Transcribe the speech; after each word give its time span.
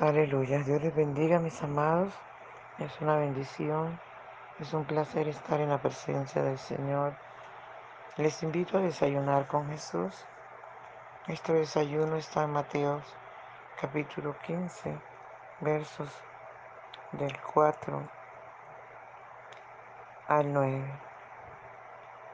Aleluya. 0.00 0.58
Dios 0.58 0.82
les 0.82 0.92
bendiga, 0.92 1.38
mis 1.38 1.62
amados. 1.62 2.12
Es 2.78 3.00
una 3.00 3.16
bendición, 3.16 4.00
es 4.58 4.74
un 4.74 4.84
placer 4.84 5.28
estar 5.28 5.60
en 5.60 5.68
la 5.68 5.78
presencia 5.78 6.42
del 6.42 6.58
Señor. 6.58 7.14
Les 8.16 8.42
invito 8.42 8.76
a 8.76 8.80
desayunar 8.80 9.46
con 9.46 9.68
Jesús. 9.68 10.26
Nuestro 11.28 11.54
desayuno 11.54 12.16
está 12.16 12.42
en 12.42 12.50
Mateo 12.50 13.02
capítulo 13.80 14.36
15, 14.44 14.98
versos 15.60 16.10
del 17.12 17.40
4 17.52 18.02
al 20.26 20.52
9. 20.52 21.00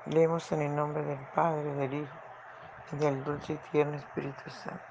Leemos 0.06 0.50
en 0.52 0.62
el 0.62 0.74
nombre 0.74 1.02
del 1.02 1.20
Padre, 1.34 1.74
del 1.74 1.92
Hijo 1.92 2.16
y 2.92 2.96
del 2.96 3.22
dulce 3.22 3.52
y 3.52 3.56
tierno 3.70 3.98
Espíritu 3.98 4.48
Santo. 4.48 4.90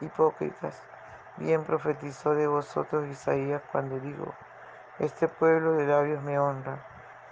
hipócritas. 0.00 0.80
Bien 1.36 1.64
profetizó 1.64 2.34
de 2.34 2.46
vosotros 2.46 3.08
Isaías 3.08 3.62
cuando 3.72 3.98
dijo, 3.98 4.34
este 4.98 5.26
pueblo 5.26 5.72
de 5.72 5.86
labios 5.86 6.22
me 6.22 6.38
honra, 6.38 6.78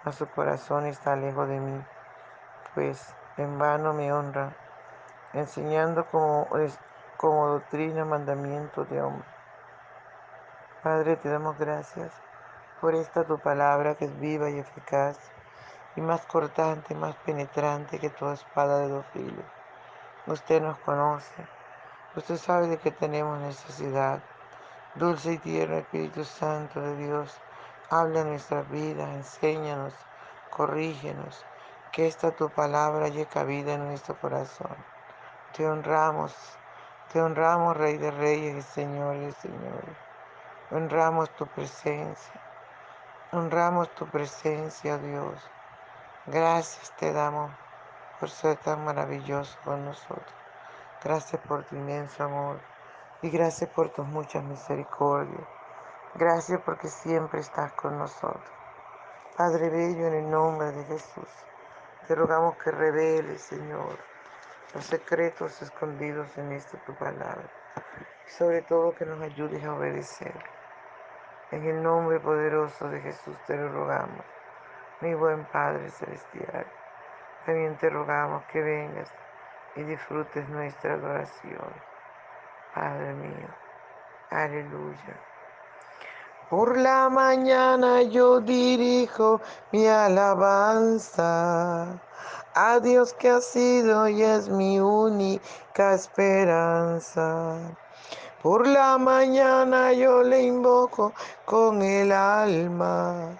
mas 0.04 0.16
su 0.16 0.26
corazón 0.26 0.86
está 0.86 1.14
lejos 1.14 1.48
de 1.48 1.60
mí, 1.60 1.84
pues 2.74 3.14
en 3.36 3.58
vano 3.58 3.94
me 3.94 4.12
honra, 4.12 4.56
enseñando 5.32 6.06
como, 6.06 6.48
como 7.16 7.46
doctrina 7.48 8.04
mandamientos 8.04 8.90
de 8.90 9.00
hombre. 9.00 9.28
Padre, 10.82 11.14
te 11.16 11.28
damos 11.28 11.56
gracias 11.58 12.12
por 12.80 12.96
esta 12.96 13.22
tu 13.22 13.38
palabra 13.38 13.94
que 13.94 14.06
es 14.06 14.18
viva 14.18 14.50
y 14.50 14.58
eficaz, 14.58 15.16
y 15.94 16.00
más 16.00 16.26
cortante, 16.26 16.96
más 16.96 17.14
penetrante 17.16 18.00
que 18.00 18.10
toda 18.10 18.34
espada 18.34 18.80
de 18.80 18.88
dos 18.88 19.06
filos. 19.12 19.44
Usted 20.26 20.60
nos 20.60 20.78
conoce 20.78 21.46
Usted 22.14 22.36
sabe 22.36 22.66
de 22.66 22.76
que 22.76 22.90
tenemos 22.90 23.38
necesidad. 23.38 24.20
Dulce 24.96 25.32
y 25.32 25.38
tierno 25.38 25.78
Espíritu 25.78 26.24
Santo 26.24 26.78
de 26.78 26.96
Dios, 26.96 27.34
habla 27.88 28.20
en 28.20 28.28
nuestras 28.28 28.68
vidas, 28.70 29.08
enséñanos, 29.08 29.94
corrígenos, 30.50 31.42
que 31.90 32.06
esta 32.06 32.30
tu 32.32 32.50
palabra 32.50 33.08
llegue 33.08 33.44
vida 33.44 33.72
en 33.72 33.88
nuestro 33.88 34.14
corazón. 34.20 34.76
Te 35.56 35.66
honramos, 35.66 36.34
te 37.10 37.22
honramos 37.22 37.78
Rey 37.78 37.96
de 37.96 38.10
Reyes 38.10 38.56
y 38.56 38.62
Señor 38.62 39.16
de 39.16 39.32
Señores. 39.32 39.96
Honramos 40.70 41.30
tu 41.30 41.46
presencia, 41.46 42.42
honramos 43.32 43.88
tu 43.94 44.06
presencia, 44.06 44.98
Dios. 44.98 45.40
Gracias 46.26 46.94
te 46.98 47.10
damos 47.10 47.50
por 48.20 48.28
ser 48.28 48.58
tan 48.58 48.84
maravilloso 48.84 49.56
con 49.64 49.86
nosotros. 49.86 50.41
Gracias 51.04 51.42
por 51.42 51.64
tu 51.64 51.74
inmenso 51.74 52.22
amor 52.22 52.60
y 53.22 53.30
gracias 53.30 53.68
por 53.70 53.88
tus 53.90 54.06
muchas 54.06 54.44
misericordias. 54.44 55.48
Gracias 56.14 56.60
porque 56.60 56.86
siempre 56.86 57.40
estás 57.40 57.72
con 57.72 57.98
nosotros. 57.98 58.52
Padre 59.36 59.68
Bello, 59.68 60.06
en 60.06 60.14
el 60.14 60.30
nombre 60.30 60.70
de 60.70 60.84
Jesús, 60.84 61.28
te 62.06 62.14
rogamos 62.14 62.56
que 62.58 62.70
reveles, 62.70 63.42
Señor, 63.42 63.98
los 64.74 64.84
secretos 64.84 65.60
escondidos 65.60 66.38
en 66.38 66.52
esta 66.52 66.78
tu 66.84 66.94
palabra. 66.94 67.50
Y 68.28 68.30
sobre 68.30 68.62
todo 68.62 68.94
que 68.94 69.04
nos 69.04 69.20
ayudes 69.22 69.64
a 69.64 69.74
obedecer. 69.74 70.34
En 71.50 71.64
el 71.66 71.82
nombre 71.82 72.20
poderoso 72.20 72.88
de 72.88 73.00
Jesús 73.00 73.36
te 73.48 73.56
lo 73.56 73.72
rogamos, 73.72 74.24
mi 75.00 75.14
buen 75.14 75.46
Padre 75.46 75.90
Celestial. 75.90 76.66
También 77.44 77.76
te 77.76 77.90
rogamos 77.90 78.44
que 78.44 78.60
vengas 78.60 79.12
y 79.76 79.82
disfrutes 79.82 80.48
nuestra 80.48 80.94
adoración. 80.94 81.72
Padre 82.74 83.14
mío, 83.14 83.48
aleluya. 84.30 85.20
Por 86.48 86.76
la 86.76 87.08
mañana 87.08 88.02
yo 88.02 88.40
dirijo 88.40 89.40
mi 89.72 89.86
alabanza 89.86 91.20
a 92.54 92.80
Dios 92.80 93.14
que 93.14 93.30
ha 93.30 93.40
sido 93.40 94.06
y 94.08 94.22
es 94.22 94.50
mi 94.50 94.78
única 94.78 95.94
esperanza. 95.94 97.56
Por 98.42 98.66
la 98.66 98.98
mañana 98.98 99.92
yo 99.92 100.22
le 100.22 100.42
invoco 100.42 101.14
con 101.46 101.80
el 101.80 102.12
alma 102.12 103.38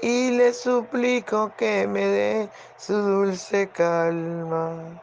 y 0.00 0.30
le 0.30 0.54
suplico 0.54 1.52
que 1.58 1.86
me 1.86 2.06
dé 2.06 2.50
su 2.78 2.94
dulce 2.94 3.68
calma. 3.68 5.02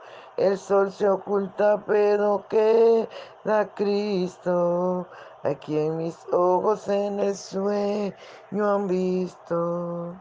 El 0.41 0.57
sol 0.57 0.91
se 0.91 1.07
oculta, 1.07 1.83
pero 1.85 2.45
queda 2.49 3.75
Cristo, 3.75 5.05
a 5.43 5.53
quien 5.53 5.97
mis 5.97 6.17
ojos 6.33 6.87
en 6.87 7.19
el 7.19 7.35
sueño 7.35 8.15
han 8.51 8.87
visto. 8.87 10.15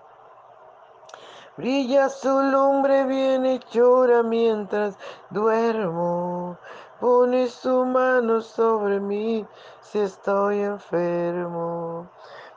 Brilla 1.56 2.10
su 2.10 2.28
lumbre 2.28 3.04
bien 3.04 3.46
hechora 3.46 4.22
mientras 4.22 4.98
duermo. 5.30 6.58
Pone 7.00 7.48
su 7.48 7.86
mano 7.86 8.42
sobre 8.42 9.00
mí 9.00 9.46
si 9.80 10.00
estoy 10.00 10.60
enfermo. 10.60 12.10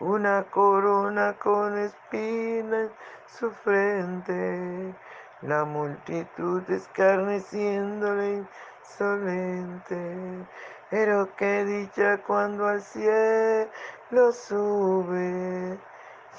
Una 0.00 0.44
corona 0.44 1.34
con 1.38 1.76
espinas 1.76 2.90
su 3.26 3.50
frente. 3.50 4.94
La 5.42 5.64
multitud 5.64 6.62
escarneciéndole 6.70 8.44
insolente. 8.80 10.46
Pero 10.90 11.28
qué 11.36 11.64
dicha 11.64 12.18
cuando 12.18 12.66
al 12.66 12.80
cielo 12.82 14.32
sube 14.32 15.78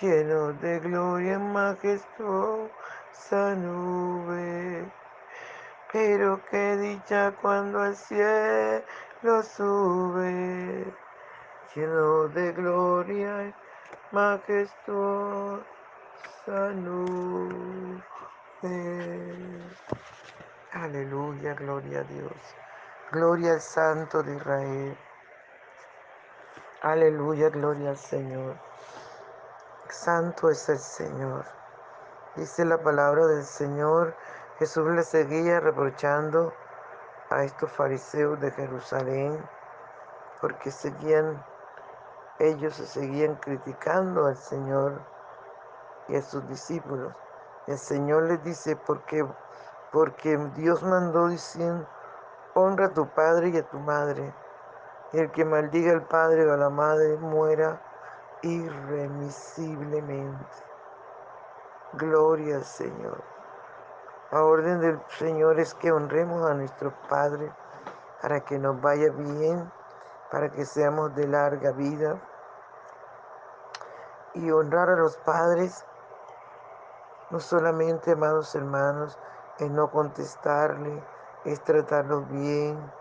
lleno 0.02 0.54
de 0.54 0.80
gloria 0.80 1.34
en 1.34 1.52
majestuosa 1.52 2.70
nube. 3.56 4.90
Pero 5.92 6.40
qué 6.50 6.78
dicha 6.78 7.34
cuando 7.42 7.82
al 7.82 7.96
cielo 7.96 9.44
sube, 9.44 10.86
lleno 11.76 12.28
de 12.30 12.52
gloria 12.54 13.44
en 13.44 13.56
majestuosa 14.12 15.64
nube. 16.76 18.04
Aleluya, 20.74 21.54
gloria 21.54 22.00
a 22.00 22.04
Dios. 22.04 22.34
Gloria 23.12 23.54
al 23.54 23.62
Santo 23.62 24.24
de 24.24 24.36
Israel. 24.36 24.98
Aleluya, 26.82 27.50
gloria 27.50 27.90
al 27.92 27.98
Señor. 27.98 28.56
Santo 29.90 30.50
es 30.50 30.70
el 30.70 30.80
Señor. 30.80 31.46
Dice 32.36 32.66
la 32.66 32.78
palabra 32.82 33.28
del 33.28 33.44
Señor. 33.44 34.16
Jesús 34.60 34.88
le 34.92 35.04
seguía 35.04 35.60
reprochando 35.60 36.54
a 37.30 37.44
estos 37.44 37.72
fariseos 37.72 38.40
de 38.40 38.52
Jerusalén 38.52 39.40
porque 40.42 40.72
seguían, 40.72 41.44
ellos 42.40 42.76
se 42.76 42.86
seguían 42.86 43.36
criticando 43.36 44.26
al 44.26 44.38
Señor 44.38 45.02
y 46.08 46.16
a 46.16 46.22
sus 46.22 46.48
discípulos. 46.48 47.14
El 47.68 47.78
Señor 47.78 48.24
les 48.24 48.44
dice, 48.44 48.76
porque, 48.76 49.26
porque 49.92 50.38
Dios 50.56 50.82
mandó 50.84 51.28
diciendo, 51.28 51.86
honra 52.56 52.88
a 52.88 52.94
tu 52.94 53.08
padre 53.10 53.50
y 53.50 53.58
a 53.58 53.70
tu 53.70 53.78
madre, 53.80 54.34
y 55.12 55.20
el 55.20 55.32
que 55.32 55.46
maldiga 55.46 55.92
al 55.92 56.04
padre 56.04 56.50
o 56.50 56.54
a 56.54 56.58
la 56.58 56.70
madre 56.70 57.18
muera 57.18 57.82
irremisiblemente. 58.42 60.46
Gloria 61.94 62.58
al 62.58 62.64
Señor. 62.64 63.24
La 64.32 64.44
orden 64.44 64.80
del 64.80 65.02
Señor 65.18 65.60
es 65.60 65.74
que 65.74 65.92
honremos 65.92 66.48
a 66.48 66.54
nuestro 66.54 66.94
Padre 67.10 67.52
para 68.22 68.42
que 68.42 68.60
nos 68.60 68.80
vaya 68.80 69.12
bien, 69.12 69.72
para 70.32 70.52
que 70.52 70.66
seamos 70.66 71.16
de 71.16 71.28
larga 71.28 71.72
vida. 71.72 72.22
Y 74.34 74.52
honrar 74.52 74.90
a 74.90 74.96
los 74.96 75.18
padres, 75.18 75.84
no 77.32 77.40
solamente, 77.40 78.12
amados 78.12 78.54
hermanos, 78.56 79.18
es 79.60 79.70
no 79.72 79.90
contestarle, 79.90 81.04
es 81.46 81.64
tratarlos 81.64 82.28
bien, 82.30 82.92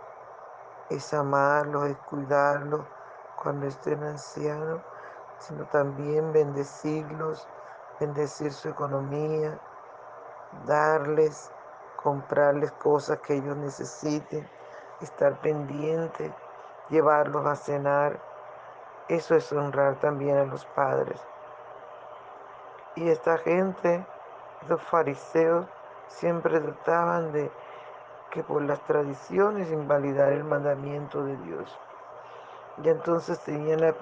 es 0.90 1.12
amarlos, 1.14 1.86
es 1.86 1.96
cuidarlos 1.98 2.84
cuando 3.42 3.66
estén 3.66 4.02
ancianos, 4.02 4.80
sino 5.38 5.64
también 5.66 6.32
bendecirlos, 6.32 7.46
bendecir 8.00 8.52
su 8.52 8.68
economía, 8.68 9.58
darles, 10.66 11.50
comprarles 12.02 12.72
cosas 12.72 13.18
que 13.20 13.34
ellos 13.36 13.56
necesiten, 13.56 14.48
estar 15.00 15.38
pendiente, 15.40 16.32
llevarlos 16.90 17.46
a 17.46 17.54
cenar. 17.56 18.27
Eso 19.08 19.34
es 19.34 19.50
honrar 19.52 19.96
también 19.96 20.36
a 20.36 20.44
los 20.44 20.66
padres. 20.66 21.18
Y 22.94 23.08
esta 23.08 23.38
gente, 23.38 24.04
los 24.68 24.82
fariseos, 24.82 25.66
siempre 26.08 26.60
trataban 26.60 27.32
de 27.32 27.50
que 28.30 28.42
por 28.42 28.60
las 28.62 28.80
tradiciones 28.80 29.70
invalidar 29.70 30.32
el 30.32 30.44
mandamiento 30.44 31.24
de 31.24 31.36
Dios. 31.38 31.78
Y 32.82 32.88
entonces 32.90 33.40
tenían 33.40 33.80
la, 33.80 33.94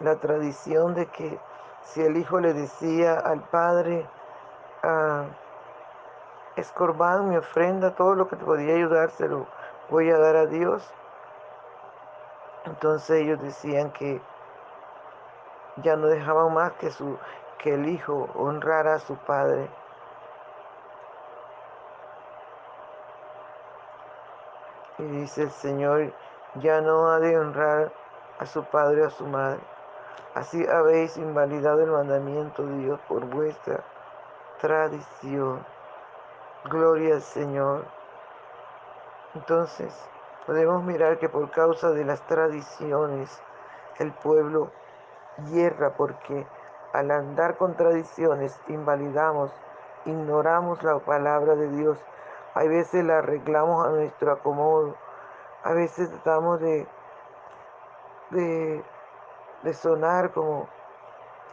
la 0.00 0.16
tradición 0.16 0.94
de 0.94 1.06
que 1.06 1.38
si 1.82 2.02
el 2.02 2.16
hijo 2.16 2.38
le 2.38 2.54
decía 2.54 3.18
al 3.18 3.40
padre, 3.40 4.08
ah, 4.82 5.24
mi 7.24 7.36
ofrenda, 7.36 7.94
todo 7.94 8.14
lo 8.14 8.28
que 8.28 8.36
te 8.36 8.44
podía 8.44 8.74
ayudar, 8.74 9.10
se 9.10 9.28
lo 9.28 9.46
voy 9.90 10.10
a 10.10 10.18
dar 10.18 10.36
a 10.36 10.46
Dios. 10.46 10.88
Entonces 12.64 13.22
ellos 13.22 13.40
decían 13.42 13.90
que 13.90 14.22
ya 15.76 15.96
no 15.96 16.06
dejaban 16.06 16.52
más 16.54 16.72
que, 16.74 16.90
su, 16.90 17.18
que 17.58 17.74
el 17.74 17.88
hijo 17.88 18.28
honrara 18.34 18.94
a 18.94 18.98
su 18.98 19.16
padre. 19.16 19.68
Y 24.98 25.02
dice 25.02 25.42
el 25.42 25.50
Señor, 25.50 26.12
ya 26.56 26.80
no 26.80 27.10
ha 27.10 27.18
de 27.18 27.36
honrar 27.36 27.92
a 28.38 28.46
su 28.46 28.64
padre 28.64 29.02
o 29.02 29.06
a 29.08 29.10
su 29.10 29.26
madre. 29.26 29.60
Así 30.34 30.66
habéis 30.66 31.16
invalidado 31.16 31.82
el 31.82 31.90
mandamiento 31.90 32.64
de 32.64 32.78
Dios 32.78 33.00
por 33.08 33.24
vuestra 33.24 33.84
tradición. 34.60 35.64
Gloria 36.64 37.14
al 37.14 37.22
Señor. 37.22 37.84
Entonces, 39.34 39.92
podemos 40.46 40.82
mirar 40.84 41.18
que 41.18 41.28
por 41.28 41.50
causa 41.50 41.90
de 41.90 42.04
las 42.04 42.20
tradiciones, 42.26 43.42
el 43.98 44.12
pueblo 44.12 44.70
hierra 45.50 45.90
porque 45.96 46.46
al 46.92 47.10
andar 47.10 47.56
con 47.56 47.76
tradiciones 47.76 48.58
invalidamos, 48.68 49.50
ignoramos 50.04 50.82
la 50.82 50.98
palabra 50.98 51.56
de 51.56 51.68
Dios. 51.70 51.98
Hay 52.54 52.68
veces 52.68 53.04
la 53.04 53.18
arreglamos 53.18 53.86
a 53.86 53.90
nuestro 53.90 54.32
acomodo. 54.32 54.94
A 55.64 55.72
veces 55.72 56.10
tratamos 56.10 56.60
de, 56.60 56.86
de, 58.30 58.84
de 59.62 59.74
sonar 59.74 60.32
como, 60.32 60.68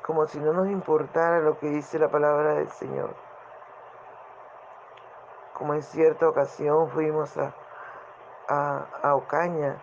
como 0.05 0.27
si 0.27 0.39
no 0.39 0.53
nos 0.53 0.67
importara 0.67 1.39
lo 1.39 1.57
que 1.57 1.67
dice 1.69 1.97
la 1.97 2.09
palabra 2.09 2.55
del 2.55 2.69
Señor 2.69 3.15
como 5.61 5.75
en 5.75 5.83
cierta 5.83 6.27
ocasión 6.27 6.89
fuimos 6.89 7.37
a, 7.37 7.53
a, 9.03 9.13
Ocaña 9.13 9.79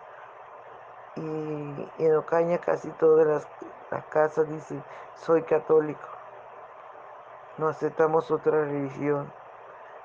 y, 1.15 1.89
en 1.99 2.15
Ocaña 2.17 2.57
casi 2.57 2.89
todas 2.91 3.25
las, 3.25 3.47
las 3.91 4.05
casas 4.05 4.47
dicen 4.47 4.83
soy 5.15 5.43
católico, 5.43 6.07
no 7.57 7.67
aceptamos 7.67 8.31
otra 8.31 8.63
religión. 8.63 9.31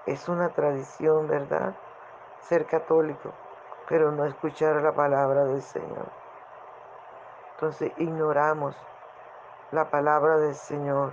Es 0.07 0.29
una 0.29 0.51
tradición, 0.51 1.29
¿verdad? 1.29 1.75
Ser 2.41 2.67
católico, 2.67 3.31
pero 3.89 4.11
no 4.13 4.25
escuchar 4.25 4.83
la 4.83 4.93
palabra 4.93 5.45
del 5.45 5.63
Señor. 5.63 6.09
Entonces 7.55 7.93
ignoramos 7.97 8.77
la 9.71 9.91
palabra 9.91 10.39
del 10.39 10.55
Señor 10.55 11.13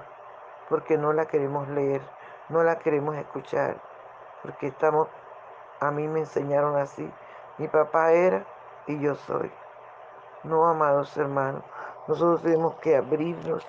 porque 0.67 0.97
no 0.97 1.13
la 1.13 1.25
queremos 1.25 1.67
leer, 1.69 2.01
no 2.49 2.63
la 2.63 2.79
queremos 2.79 3.15
escuchar 3.15 3.77
porque 4.41 4.67
estamos, 4.67 5.07
a 5.79 5.91
mí 5.91 6.07
me 6.07 6.21
enseñaron 6.21 6.77
así, 6.77 7.09
mi 7.57 7.67
papá 7.67 8.11
era 8.11 8.45
y 8.87 8.99
yo 8.99 9.15
soy. 9.15 9.51
No, 10.43 10.67
amados 10.67 11.15
hermanos, 11.17 11.63
nosotros 12.07 12.41
tenemos 12.41 12.75
que 12.75 12.95
abrirnos 12.95 13.65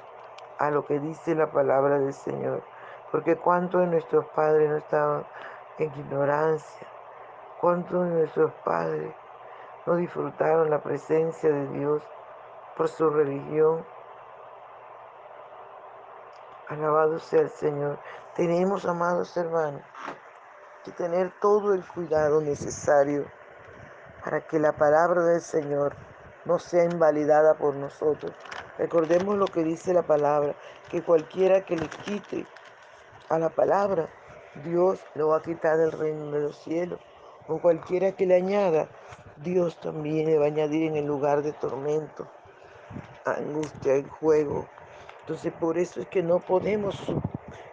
a 0.58 0.70
lo 0.70 0.84
que 0.84 0.98
dice 1.00 1.34
la 1.34 1.50
palabra 1.50 1.98
del 1.98 2.14
Señor, 2.14 2.62
porque 3.10 3.36
cuántos 3.36 3.82
de 3.82 3.88
nuestros 3.88 4.24
padres 4.26 4.70
no 4.70 4.76
estaban 4.76 5.26
en 5.78 5.92
ignorancia, 5.98 6.86
cuántos 7.60 8.04
de 8.04 8.10
nuestros 8.10 8.52
padres 8.64 9.14
no 9.86 9.96
disfrutaron 9.96 10.70
la 10.70 10.80
presencia 10.80 11.50
de 11.50 11.66
Dios 11.68 12.02
por 12.76 12.88
su 12.88 13.10
religión. 13.10 13.84
Alabado 16.68 17.18
sea 17.18 17.40
el 17.40 17.50
Señor. 17.50 17.98
Tenemos, 18.34 18.86
amados 18.86 19.36
hermanos, 19.36 19.82
que 20.84 20.92
tener 20.92 21.32
todo 21.40 21.74
el 21.74 21.86
cuidado 21.86 22.40
necesario 22.40 23.26
para 24.24 24.40
que 24.40 24.58
la 24.58 24.72
palabra 24.72 25.22
del 25.22 25.40
Señor 25.40 25.94
no 26.44 26.58
sea 26.58 26.84
invalidada 26.84 27.54
por 27.54 27.74
nosotros. 27.74 28.32
Recordemos 28.78 29.36
lo 29.36 29.46
que 29.46 29.62
dice 29.62 29.94
la 29.94 30.02
palabra, 30.02 30.54
que 30.90 31.02
cualquiera 31.02 31.64
que 31.64 31.76
le 31.76 31.88
quite 31.88 32.46
a 33.28 33.38
la 33.38 33.48
palabra, 33.48 34.08
Dios 34.64 35.00
lo 35.14 35.28
va 35.28 35.38
a 35.38 35.42
quitar 35.42 35.78
del 35.78 35.92
reino 35.92 36.30
de 36.30 36.40
los 36.40 36.56
cielos. 36.58 37.00
O 37.48 37.58
cualquiera 37.60 38.12
que 38.12 38.26
le 38.26 38.36
añada, 38.36 38.88
Dios 39.38 39.80
también 39.80 40.26
le 40.26 40.38
va 40.38 40.44
a 40.44 40.48
añadir 40.48 40.84
en 40.84 40.96
el 40.96 41.06
lugar 41.06 41.42
de 41.42 41.52
tormento, 41.52 42.28
angustia, 43.24 43.98
y 43.98 44.04
juego. 44.04 44.66
Entonces 45.20 45.52
por 45.52 45.78
eso 45.78 46.00
es 46.00 46.08
que 46.08 46.22
no 46.22 46.40
podemos 46.40 46.96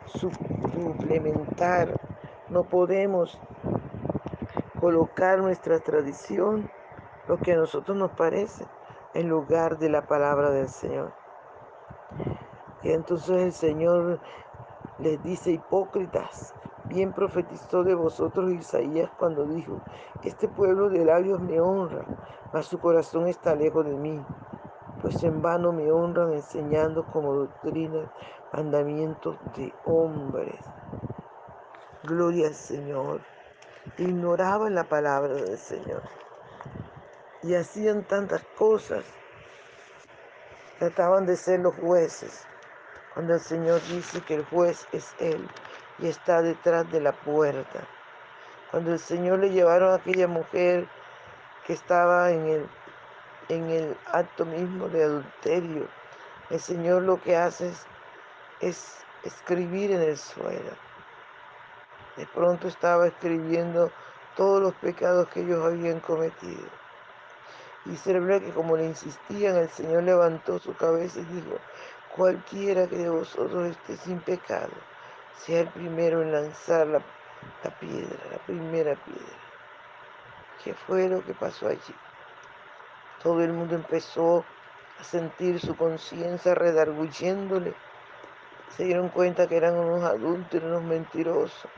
suplementar, 0.05 1.99
no 2.49 2.63
podemos 2.63 3.39
colocar 4.79 5.39
nuestra 5.39 5.79
tradición, 5.79 6.69
lo 7.29 7.37
que 7.37 7.53
a 7.53 7.57
nosotros 7.57 7.95
nos 7.95 8.09
parece, 8.13 8.65
en 9.13 9.29
lugar 9.29 9.77
de 9.77 9.87
la 9.87 10.07
palabra 10.07 10.49
del 10.49 10.67
Señor. 10.67 11.13
Y 12.81 12.91
entonces 12.91 13.37
el 13.37 13.53
Señor 13.53 14.19
les 14.97 15.21
dice, 15.21 15.51
hipócritas, 15.51 16.55
bien 16.85 17.13
profetizó 17.13 17.83
de 17.83 17.93
vosotros 17.93 18.51
Isaías 18.51 19.11
cuando 19.19 19.45
dijo, 19.45 19.79
este 20.23 20.47
pueblo 20.47 20.89
de 20.89 21.05
labios 21.05 21.39
me 21.39 21.61
honra, 21.61 22.03
mas 22.51 22.65
su 22.65 22.79
corazón 22.79 23.27
está 23.27 23.53
lejos 23.53 23.85
de 23.85 23.93
mí, 23.93 24.19
pues 24.99 25.23
en 25.23 25.43
vano 25.43 25.71
me 25.71 25.91
honran 25.91 26.33
enseñando 26.33 27.05
como 27.05 27.35
doctrina 27.35 28.11
mandamientos 28.51 29.37
de 29.55 29.71
hombres. 29.85 30.59
Gloria 32.05 32.47
al 32.47 32.55
Señor. 32.55 33.21
Ignoraban 33.99 34.73
la 34.73 34.85
palabra 34.85 35.35
del 35.35 35.57
Señor 35.57 36.01
y 37.43 37.55
hacían 37.55 38.03
tantas 38.03 38.43
cosas. 38.57 39.03
Trataban 40.77 41.25
de 41.25 41.35
ser 41.35 41.59
los 41.59 41.75
jueces, 41.75 42.45
cuando 43.13 43.33
el 43.33 43.39
Señor 43.39 43.81
dice 43.87 44.21
que 44.21 44.35
el 44.35 44.45
juez 44.45 44.87
es 44.91 45.13
Él 45.19 45.47
y 45.99 46.07
está 46.07 46.41
detrás 46.41 46.89
de 46.91 47.01
la 47.01 47.11
puerta. 47.11 47.87
Cuando 48.71 48.93
el 48.93 48.99
Señor 48.99 49.39
le 49.39 49.49
llevaron 49.49 49.91
a 49.91 49.95
aquella 49.95 50.27
mujer 50.27 50.87
que 51.65 51.73
estaba 51.73 52.31
en 52.31 52.45
el, 52.47 52.69
en 53.49 53.69
el 53.69 53.97
acto 54.11 54.45
mismo 54.45 54.87
de 54.89 55.03
adulterio, 55.03 55.87
el 56.49 56.59
Señor 56.59 57.03
lo 57.03 57.21
que 57.21 57.35
hace 57.35 57.69
es, 57.69 57.85
es 58.61 59.05
escribir 59.23 59.91
en 59.91 60.01
el 60.01 60.17
suelo. 60.17 60.71
De 62.15 62.25
pronto 62.27 62.67
estaba 62.67 63.07
escribiendo 63.07 63.91
todos 64.35 64.61
los 64.61 64.73
pecados 64.75 65.27
que 65.29 65.41
ellos 65.41 65.63
habían 65.65 65.99
cometido. 65.99 66.69
Se 67.97 68.19
ve 68.19 68.39
que 68.39 68.51
como 68.51 68.77
le 68.77 68.85
insistían, 68.85 69.57
el 69.57 69.69
Señor 69.69 70.03
levantó 70.03 70.59
su 70.59 70.75
cabeza 70.75 71.19
y 71.19 71.25
dijo, 71.25 71.57
cualquiera 72.15 72.87
que 72.87 72.97
de 72.97 73.09
vosotros 73.09 73.67
esté 73.67 73.97
sin 73.97 74.19
pecado, 74.19 74.71
sea 75.37 75.61
el 75.61 75.67
primero 75.69 76.21
en 76.21 76.31
lanzar 76.31 76.87
la, 76.87 77.01
la 77.63 77.79
piedra, 77.79 78.17
la 78.31 78.37
primera 78.39 78.95
piedra. 78.95 79.37
¿Qué 80.63 80.73
fue 80.73 81.07
lo 81.09 81.23
que 81.25 81.33
pasó 81.33 81.67
allí? 81.67 81.95
Todo 83.23 83.41
el 83.41 83.53
mundo 83.53 83.75
empezó 83.75 84.45
a 84.99 85.03
sentir 85.03 85.59
su 85.59 85.75
conciencia 85.75 86.53
redarguyéndole. 86.53 87.73
Se 88.77 88.83
dieron 88.83 89.09
cuenta 89.09 89.47
que 89.47 89.57
eran 89.57 89.75
unos 89.75 90.03
adultos, 90.03 90.61
unos 90.61 90.83
mentirosos, 90.83 91.69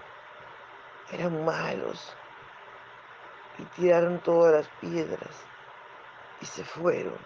eran 1.12 1.46
malos. 1.46 2.16
Y 3.58 3.64
tiraron 3.64 4.20
todas 4.20 4.54
las 4.54 4.68
piedras 4.80 5.51
y 6.42 6.46
se 6.46 6.64
fueron. 6.64 7.18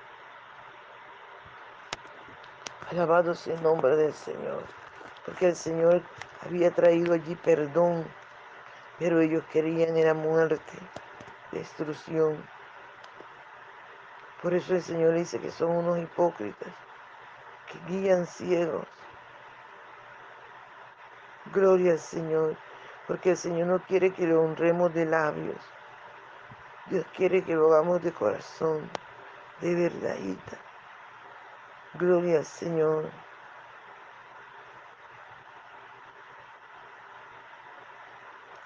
Alabado 2.92 3.34
sea 3.34 3.56
el 3.56 3.64
nombre 3.64 3.96
del 3.96 4.14
Señor, 4.14 4.64
porque 5.26 5.48
el 5.48 5.56
Señor 5.56 6.02
había 6.46 6.72
traído 6.72 7.14
allí 7.14 7.36
perdón, 7.36 8.06
pero 9.00 9.20
ellos 9.22 9.44
querían 9.52 9.98
era 9.98 10.14
muerte, 10.14 10.78
destrucción. 11.52 12.46
Por 14.42 14.54
eso 14.54 14.76
el 14.76 14.84
Señor 14.84 15.16
dice 15.16 15.40
que 15.40 15.50
son 15.50 15.72
unos 15.72 15.98
hipócritas, 15.98 16.70
que 17.72 17.80
guían 17.92 18.28
ciegos. 18.28 18.86
Gloria 21.52 21.94
al 21.94 22.00
Señor, 22.00 22.56
porque 23.08 23.32
el 23.32 23.38
Señor 23.38 23.68
no 23.68 23.80
quiere 23.80 24.12
que 24.12 24.28
lo 24.28 24.42
honremos 24.42 24.94
de 24.94 25.06
labios. 25.06 25.58
Dios 26.88 27.06
quiere 27.16 27.44
que 27.44 27.56
lo 27.56 27.74
hagamos 27.74 28.04
de 28.04 28.12
corazón, 28.12 28.88
de 29.62 29.76
verdadita. 29.76 30.58
Gloria 31.94 32.40
al 32.40 32.46
Señor. 32.46 33.10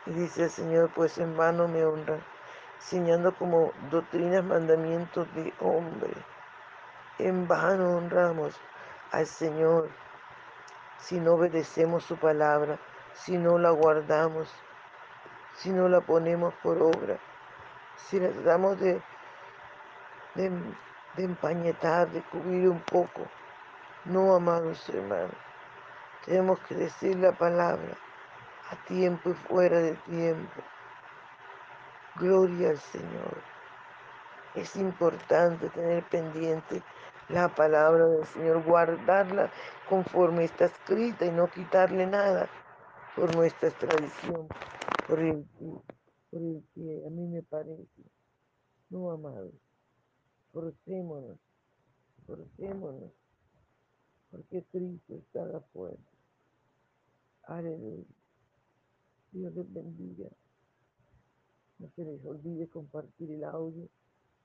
Y 0.05 0.12
dice 0.12 0.46
el 0.46 0.50
Señor, 0.50 0.89
pues 0.96 1.17
en 1.19 1.38
vano 1.38 1.67
me 1.67 1.86
honran, 1.86 2.24
enseñando 2.77 3.36
como 3.36 3.72
doctrinas, 3.91 4.43
mandamientos 4.43 5.27
de 5.36 5.53
hombre. 5.60 6.13
En 7.19 7.48
vano 7.48 7.98
honramos 7.98 8.60
al 9.12 9.27
Señor 9.27 9.89
si 11.00 11.19
no 11.19 11.34
obedecemos 11.34 12.03
su 12.03 12.17
palabra, 12.17 12.77
si 13.13 13.38
no 13.38 13.58
la 13.58 13.72
guardamos, 13.72 14.51
si 15.55 15.69
no 15.72 15.89
la 15.89 16.01
ponemos 16.01 16.53
por 16.55 16.81
obra, 16.81 17.17
si 17.96 18.19
la 18.19 18.29
tratamos 18.29 18.79
de, 18.79 19.01
de, 20.39 21.24
empañetar, 21.24 22.10
de 22.12 22.22
cubrir 22.24 22.69
un 22.69 22.79
poco. 22.81 23.27
No, 24.05 24.36
amados 24.36 24.88
hermanos, 24.89 25.36
tenemos 26.25 26.60
que 26.62 26.75
decir 26.75 27.17
la 27.17 27.34
palabra 27.34 27.98
a 28.72 28.86
tiempo 28.88 29.31
y 29.31 29.34
fuera 29.34 29.79
de 29.79 29.96
tiempo. 29.96 30.62
Gloria 32.15 32.69
al 32.69 32.77
Señor. 32.77 33.38
Es 34.55 34.75
importante 34.75 35.69
tener 35.69 36.03
pendiente 36.05 36.81
la 37.27 37.50
palabra 37.50 38.05
del 38.08 38.25
Señor, 38.25 38.63
guardarla 38.63 39.51
conforme 39.88 40.46
está 40.46 40.65
escrita 40.65 41.25
y 41.25 41.31
no 41.31 41.48
quitarle 41.48 42.08
nada 42.08 42.50
por 43.15 43.36
nuestra 43.36 43.69
tradición, 43.72 44.48
por 45.08 45.19
el, 45.19 45.46
por 46.31 46.41
el 46.41 46.63
que 46.74 47.03
a 47.05 47.10
mí 47.10 47.27
me 47.27 47.43
parece. 47.43 48.03
No, 48.89 49.12
amados, 49.12 49.53
forcémonos, 50.51 51.38
forcémonos, 52.25 53.12
porque 54.32 54.63
Cristo 54.72 55.15
está 55.15 55.44
a 55.44 55.48
la 55.48 55.60
puerta. 55.60 56.12
Aleluya. 57.44 58.06
Dios 59.32 59.56
les 59.56 59.74
bendiga. 59.74 60.29
No 61.79 61.89
se 61.96 62.03
les 62.03 62.25
olvide 62.25 62.68
compartir 62.68 63.32
el 63.32 63.44
audio. 63.44 63.88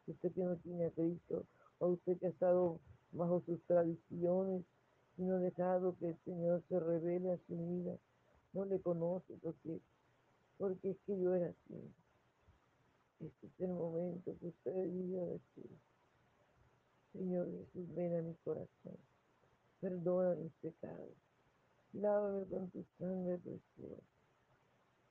Usted 0.06 0.32
que 0.32 0.42
no 0.42 0.56
tiene 0.56 0.86
a 0.86 0.90
Cristo, 0.90 1.46
o 1.78 1.88
usted 1.88 2.18
que 2.18 2.26
ha 2.26 2.30
estado 2.30 2.78
bajo 3.12 3.42
sus 3.46 3.60
tradiciones 3.62 4.64
y 5.16 5.22
no 5.22 5.36
ha 5.36 5.38
dejado 5.38 5.96
que 5.98 6.08
el 6.08 6.18
Señor 6.24 6.62
se 6.68 6.78
revele 6.78 7.32
a 7.32 7.38
su 7.46 7.56
vida, 7.56 7.96
no 8.52 8.64
le 8.64 8.80
conoce 8.80 9.34
porque, 9.42 9.80
porque 10.58 10.90
es 10.90 10.96
que 11.06 11.18
yo 11.20 11.34
era 11.34 11.48
así. 11.48 11.92
Este 13.20 13.46
es 13.46 13.60
el 13.60 13.70
momento 13.70 14.36
que 14.38 14.48
usted 14.48 14.90
diga 14.90 15.22
decir, 15.22 15.70
Señor 17.14 17.50
Jesús, 17.50 17.94
ven 17.94 18.16
a 18.16 18.22
mi 18.22 18.34
corazón, 18.44 18.98
perdona 19.80 20.34
mis 20.34 20.52
pecados, 20.54 21.16
lávame 21.92 22.44
con 22.46 22.68
tu 22.70 22.84
sangre 22.98 23.38
preciosa 23.38 24.02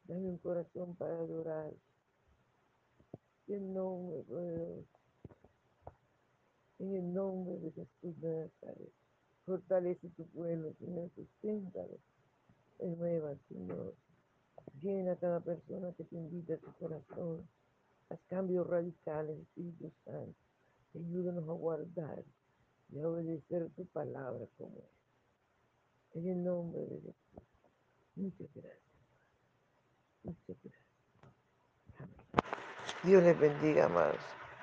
Dame 0.05 0.27
un 0.27 0.37
corazón 0.37 0.95
para 0.95 1.17
adorar. 1.17 1.73
En 3.47 3.55
el 3.55 3.73
nombre 3.73 4.23
de 4.23 4.57
Dios. 4.57 4.85
En 6.79 6.95
el 6.95 7.13
nombre 7.13 7.57
de 7.59 7.71
Jesús 7.71 8.19
de 8.19 8.35
Nazaret. 8.35 8.91
Fortalece 9.45 10.09
tu 10.09 10.27
pueblo, 10.27 10.73
Señor. 10.73 11.09
Susténtalo. 11.15 11.97
Renueva, 12.79 13.35
Señor. 13.47 13.95
Llena 14.81 15.13
a 15.13 15.15
cada 15.15 15.39
persona 15.39 15.93
que 15.93 16.03
te 16.03 16.15
invita 16.17 16.55
a 16.55 16.57
tu 16.57 16.73
corazón. 16.73 17.47
Haz 18.09 18.19
cambios 18.27 18.67
radicales, 18.67 19.39
Espíritu 19.39 19.89
Santo. 20.03 20.35
Ayúdanos 20.95 21.49
a 21.49 21.53
guardar 21.53 22.23
y 22.89 22.99
a 22.99 23.07
obedecer 23.07 23.69
tu 23.75 23.85
palabra 23.87 24.45
como 24.57 24.77
es. 24.77 26.15
En 26.15 26.27
el 26.29 26.43
nombre 26.43 26.81
de 26.81 26.99
Jesús. 27.01 27.43
Muchas 28.15 28.49
gracias. 28.53 28.83
Dios 33.03 33.23
les 33.23 33.39
bendiga, 33.39 33.85
amados. 33.85 34.42